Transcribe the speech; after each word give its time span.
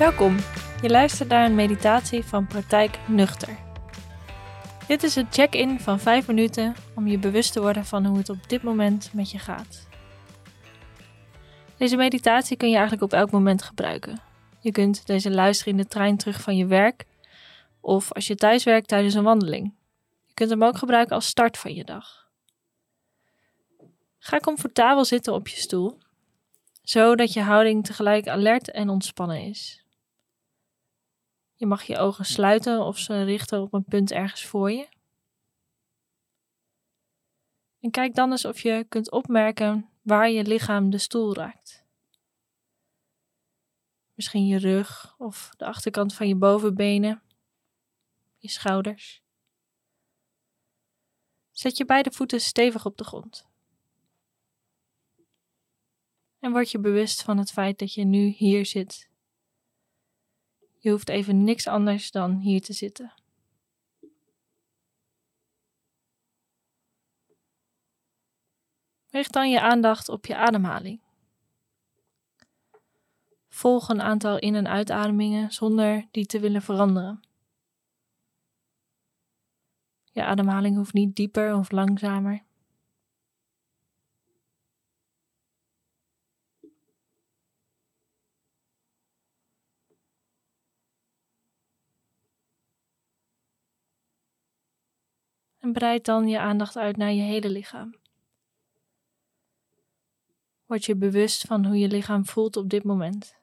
Welkom. 0.00 0.36
Je 0.82 0.88
luistert 0.88 1.28
naar 1.28 1.44
een 1.44 1.54
meditatie 1.54 2.24
van 2.24 2.46
Praktijk 2.46 2.98
Nuchter. 3.08 3.58
Dit 4.86 5.02
is 5.02 5.16
een 5.16 5.26
check-in 5.30 5.80
van 5.80 6.00
5 6.00 6.26
minuten 6.26 6.74
om 6.94 7.06
je 7.06 7.18
bewust 7.18 7.52
te 7.52 7.60
worden 7.60 7.84
van 7.84 8.06
hoe 8.06 8.18
het 8.18 8.28
op 8.28 8.48
dit 8.48 8.62
moment 8.62 9.10
met 9.12 9.30
je 9.30 9.38
gaat. 9.38 9.88
Deze 11.76 11.96
meditatie 11.96 12.56
kun 12.56 12.68
je 12.68 12.74
eigenlijk 12.74 13.04
op 13.04 13.12
elk 13.12 13.30
moment 13.30 13.62
gebruiken. 13.62 14.20
Je 14.60 14.72
kunt 14.72 15.06
deze 15.06 15.30
luisteren 15.30 15.72
in 15.72 15.78
de 15.78 15.88
trein 15.88 16.16
terug 16.16 16.40
van 16.40 16.56
je 16.56 16.66
werk 16.66 17.04
of 17.80 18.12
als 18.12 18.26
je 18.26 18.34
thuis 18.34 18.64
werkt 18.64 18.88
tijdens 18.88 19.14
een 19.14 19.24
wandeling. 19.24 19.74
Je 20.26 20.34
kunt 20.34 20.50
hem 20.50 20.64
ook 20.64 20.78
gebruiken 20.78 21.14
als 21.14 21.26
start 21.26 21.58
van 21.58 21.74
je 21.74 21.84
dag. 21.84 22.28
Ga 24.18 24.38
comfortabel 24.38 25.04
zitten 25.04 25.32
op 25.32 25.48
je 25.48 25.56
stoel, 25.56 25.98
zodat 26.82 27.32
je 27.32 27.40
houding 27.40 27.84
tegelijk 27.84 28.28
alert 28.28 28.70
en 28.70 28.88
ontspannen 28.88 29.40
is. 29.42 29.79
Je 31.60 31.66
mag 31.66 31.82
je 31.82 31.98
ogen 31.98 32.24
sluiten 32.24 32.80
of 32.80 32.98
ze 32.98 33.22
richten 33.22 33.62
op 33.62 33.72
een 33.72 33.84
punt 33.84 34.10
ergens 34.10 34.44
voor 34.44 34.70
je. 34.70 34.88
En 37.80 37.90
kijk 37.90 38.14
dan 38.14 38.30
eens 38.30 38.44
of 38.44 38.60
je 38.60 38.86
kunt 38.88 39.10
opmerken 39.10 39.90
waar 40.02 40.30
je 40.30 40.44
lichaam 40.44 40.90
de 40.90 40.98
stoel 40.98 41.34
raakt. 41.34 41.84
Misschien 44.14 44.46
je 44.46 44.58
rug 44.58 45.14
of 45.18 45.50
de 45.56 45.64
achterkant 45.66 46.14
van 46.14 46.28
je 46.28 46.34
bovenbenen, 46.34 47.22
je 48.36 48.48
schouders. 48.48 49.22
Zet 51.50 51.76
je 51.76 51.84
beide 51.84 52.10
voeten 52.10 52.40
stevig 52.40 52.86
op 52.86 52.96
de 52.96 53.04
grond. 53.04 53.48
En 56.38 56.52
word 56.52 56.70
je 56.70 56.78
bewust 56.78 57.22
van 57.22 57.38
het 57.38 57.50
feit 57.50 57.78
dat 57.78 57.94
je 57.94 58.04
nu 58.04 58.26
hier 58.26 58.66
zit 58.66 59.09
je 60.80 60.90
hoeft 60.90 61.08
even 61.08 61.44
niks 61.44 61.66
anders 61.66 62.10
dan 62.10 62.38
hier 62.38 62.60
te 62.60 62.72
zitten. 62.72 63.12
Richt 69.10 69.32
dan 69.32 69.50
je 69.50 69.60
aandacht 69.60 70.08
op 70.08 70.26
je 70.26 70.36
ademhaling. 70.36 71.00
Volg 73.48 73.88
een 73.88 74.02
aantal 74.02 74.38
in- 74.38 74.54
en 74.54 74.68
uitademingen 74.68 75.52
zonder 75.52 76.08
die 76.10 76.26
te 76.26 76.40
willen 76.40 76.62
veranderen. 76.62 77.20
Je 80.12 80.24
ademhaling 80.24 80.76
hoeft 80.76 80.92
niet 80.92 81.16
dieper 81.16 81.54
of 81.54 81.70
langzamer. 81.70 82.42
En 95.60 95.72
breid 95.72 96.04
dan 96.04 96.28
je 96.28 96.38
aandacht 96.38 96.76
uit 96.76 96.96
naar 96.96 97.12
je 97.12 97.22
hele 97.22 97.50
lichaam. 97.50 97.94
Word 100.66 100.84
je 100.84 100.96
bewust 100.96 101.42
van 101.42 101.64
hoe 101.64 101.78
je 101.78 101.88
lichaam 101.88 102.26
voelt 102.26 102.56
op 102.56 102.68
dit 102.68 102.84
moment. 102.84 103.38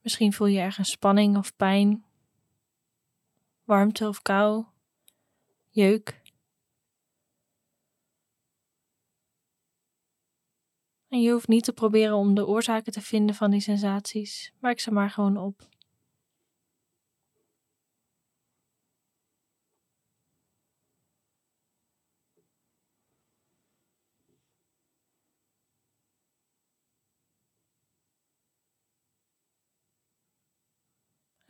Misschien 0.00 0.32
voel 0.32 0.46
je 0.46 0.58
ergens 0.58 0.90
spanning 0.90 1.36
of 1.36 1.56
pijn, 1.56 2.04
warmte 3.64 4.08
of 4.08 4.22
kou, 4.22 4.64
jeuk. 5.68 6.20
En 11.08 11.20
je 11.20 11.32
hoeft 11.32 11.48
niet 11.48 11.64
te 11.64 11.72
proberen 11.72 12.16
om 12.16 12.34
de 12.34 12.46
oorzaken 12.46 12.92
te 12.92 13.00
vinden 13.00 13.34
van 13.34 13.50
die 13.50 13.60
sensaties, 13.60 14.52
merk 14.58 14.80
ze 14.80 14.90
maar 14.90 15.10
gewoon 15.10 15.36
op. 15.36 15.68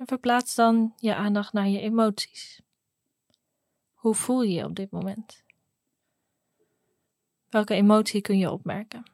En 0.00 0.06
verplaats 0.06 0.54
dan 0.54 0.94
je 0.96 1.14
aandacht 1.14 1.52
naar 1.52 1.68
je 1.68 1.80
emoties. 1.80 2.62
Hoe 3.92 4.14
voel 4.14 4.42
je 4.42 4.52
je 4.52 4.64
op 4.64 4.74
dit 4.74 4.90
moment? 4.90 5.44
Welke 7.48 7.74
emotie 7.74 8.20
kun 8.20 8.38
je 8.38 8.50
opmerken? 8.50 9.10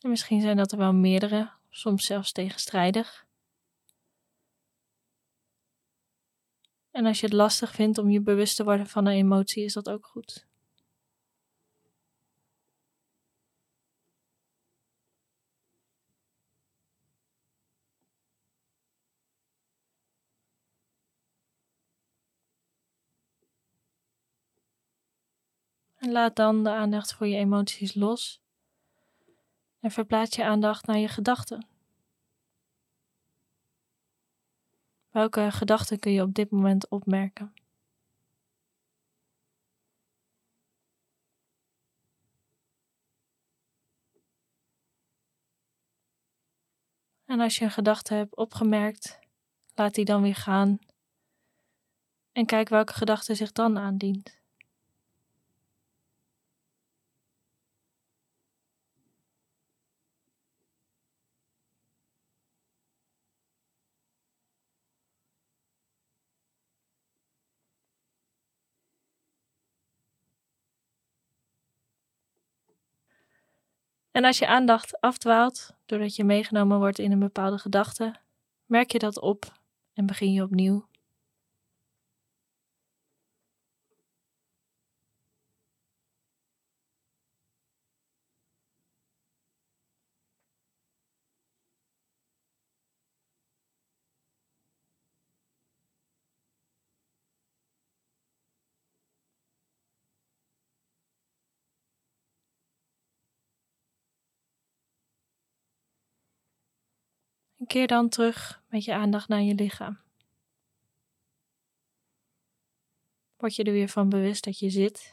En 0.00 0.10
misschien 0.10 0.40
zijn 0.40 0.56
dat 0.56 0.72
er 0.72 0.78
wel 0.78 0.92
meerdere, 0.92 1.52
soms 1.68 2.06
zelfs 2.06 2.32
tegenstrijdig. 2.32 3.26
En 6.90 7.06
als 7.06 7.20
je 7.20 7.26
het 7.26 7.34
lastig 7.34 7.74
vindt 7.74 7.98
om 7.98 8.10
je 8.10 8.20
bewust 8.20 8.56
te 8.56 8.64
worden 8.64 8.86
van 8.86 9.06
een 9.06 9.16
emotie, 9.16 9.64
is 9.64 9.72
dat 9.72 9.88
ook 9.88 10.06
goed. 10.06 10.46
Laat 26.08 26.36
dan 26.36 26.64
de 26.64 26.70
aandacht 26.70 27.14
voor 27.14 27.26
je 27.26 27.36
emoties 27.36 27.94
los. 27.94 28.40
En 29.80 29.90
verplaats 29.90 30.36
je 30.36 30.44
aandacht 30.44 30.86
naar 30.86 30.98
je 30.98 31.08
gedachten. 31.08 31.66
Welke 35.10 35.50
gedachten 35.50 35.98
kun 35.98 36.12
je 36.12 36.22
op 36.22 36.34
dit 36.34 36.50
moment 36.50 36.88
opmerken? 36.88 37.54
En 47.24 47.40
als 47.40 47.58
je 47.58 47.64
een 47.64 47.70
gedachte 47.70 48.14
hebt 48.14 48.36
opgemerkt, 48.36 49.18
laat 49.74 49.94
die 49.94 50.04
dan 50.04 50.22
weer 50.22 50.34
gaan. 50.34 50.78
En 52.32 52.46
kijk 52.46 52.68
welke 52.68 52.92
gedachte 52.92 53.34
zich 53.34 53.52
dan 53.52 53.78
aandient. 53.78 54.45
En 74.16 74.24
als 74.24 74.38
je 74.38 74.46
aandacht 74.46 75.00
afdwaalt 75.00 75.70
doordat 75.86 76.16
je 76.16 76.24
meegenomen 76.24 76.78
wordt 76.78 76.98
in 76.98 77.12
een 77.12 77.18
bepaalde 77.18 77.58
gedachte, 77.58 78.14
merk 78.64 78.92
je 78.92 78.98
dat 78.98 79.20
op 79.20 79.52
en 79.92 80.06
begin 80.06 80.32
je 80.32 80.42
opnieuw. 80.42 80.86
Keer 107.66 107.86
dan 107.86 108.08
terug 108.08 108.62
met 108.68 108.84
je 108.84 108.94
aandacht 108.94 109.28
naar 109.28 109.42
je 109.42 109.54
lichaam. 109.54 109.98
Word 113.36 113.54
je 113.54 113.64
er 113.64 113.72
weer 113.72 113.88
van 113.88 114.08
bewust 114.08 114.44
dat 114.44 114.58
je 114.58 114.70
zit. 114.70 115.12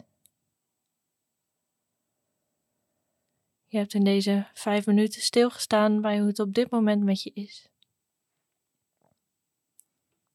Je 3.65 3.77
hebt 3.77 3.93
in 3.93 4.03
deze 4.03 4.47
vijf 4.53 4.85
minuten 4.85 5.21
stilgestaan 5.21 6.01
bij 6.01 6.17
hoe 6.17 6.27
het 6.27 6.39
op 6.39 6.53
dit 6.53 6.69
moment 6.69 7.03
met 7.03 7.23
je 7.23 7.31
is. 7.33 7.67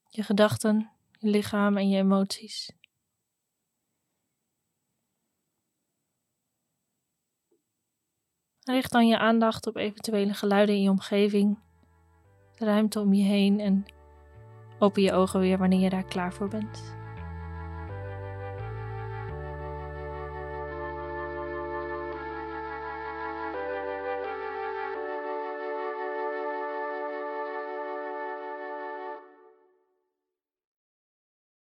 Je 0.09 0.23
gedachten, 0.23 0.91
je 1.19 1.29
lichaam 1.29 1.77
en 1.77 1.89
je 1.89 1.97
emoties. 1.97 2.71
Richt 8.63 8.91
dan 8.91 9.07
je 9.07 9.17
aandacht 9.17 9.67
op 9.67 9.75
eventuele 9.75 10.33
geluiden 10.33 10.75
in 10.75 10.81
je 10.81 10.89
omgeving 10.89 11.68
ruimte 12.59 12.99
om 12.99 13.13
je 13.13 13.23
heen 13.23 13.59
en 13.59 13.85
open 14.79 15.01
je 15.01 15.13
ogen 15.13 15.39
weer 15.39 15.57
wanneer 15.57 15.79
je 15.79 15.89
daar 15.89 16.03
klaar 16.03 16.33
voor 16.33 16.47
bent. 16.47 16.97